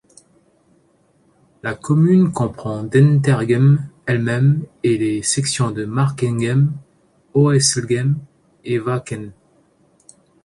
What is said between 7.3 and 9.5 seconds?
Oeselgem et Wakken.